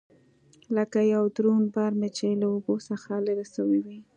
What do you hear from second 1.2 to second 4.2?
دروند بار مې چې له اوږو څخه لرې سوى وي.